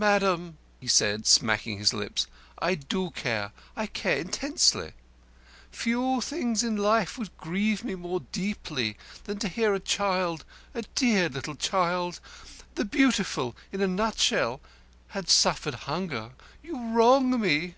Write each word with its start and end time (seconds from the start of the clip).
"Madam," 0.00 0.56
he 0.80 0.86
said, 0.86 1.26
smacking 1.26 1.76
his 1.76 1.92
lips, 1.92 2.26
"I 2.58 2.74
do 2.74 3.10
care. 3.10 3.52
I 3.76 3.84
care 3.86 4.16
intensely. 4.16 4.92
Few 5.70 6.22
things 6.22 6.64
in 6.64 6.78
life 6.78 7.18
would 7.18 7.36
grieve 7.36 7.84
me 7.84 7.94
more 7.94 8.20
deeply 8.32 8.96
than 9.24 9.38
to 9.40 9.48
hear 9.48 9.72
that 9.78 9.82
a 9.82 9.86
child, 9.86 10.46
a 10.72 10.84
dear 10.94 11.28
little 11.28 11.54
child 11.54 12.18
the 12.76 12.86
Beautiful 12.86 13.54
in 13.70 13.82
a 13.82 13.86
nutshell 13.86 14.62
had 15.08 15.28
suffered 15.28 15.74
hunger. 15.84 16.30
You 16.62 16.86
wrong 16.92 17.38
me." 17.38 17.74